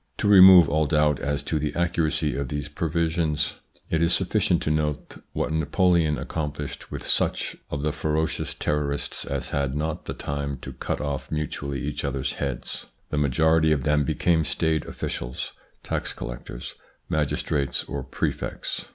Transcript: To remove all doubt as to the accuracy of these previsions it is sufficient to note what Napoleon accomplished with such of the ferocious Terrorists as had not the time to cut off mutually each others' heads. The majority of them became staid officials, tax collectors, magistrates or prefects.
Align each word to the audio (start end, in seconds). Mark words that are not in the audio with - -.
To 0.17 0.27
remove 0.27 0.67
all 0.67 0.87
doubt 0.87 1.19
as 1.19 1.43
to 1.43 1.59
the 1.59 1.75
accuracy 1.75 2.35
of 2.35 2.47
these 2.49 2.67
previsions 2.67 3.57
it 3.91 4.01
is 4.01 4.15
sufficient 4.15 4.63
to 4.63 4.71
note 4.71 5.21
what 5.33 5.53
Napoleon 5.53 6.17
accomplished 6.17 6.91
with 6.91 7.05
such 7.05 7.55
of 7.69 7.83
the 7.83 7.91
ferocious 7.93 8.55
Terrorists 8.55 9.25
as 9.25 9.49
had 9.49 9.75
not 9.75 10.05
the 10.05 10.15
time 10.15 10.57
to 10.63 10.73
cut 10.73 11.01
off 11.01 11.31
mutually 11.31 11.81
each 11.83 12.03
others' 12.03 12.33
heads. 12.41 12.87
The 13.11 13.19
majority 13.19 13.71
of 13.71 13.83
them 13.83 14.03
became 14.03 14.43
staid 14.43 14.87
officials, 14.87 15.53
tax 15.83 16.13
collectors, 16.13 16.73
magistrates 17.07 17.83
or 17.83 18.01
prefects. 18.01 18.87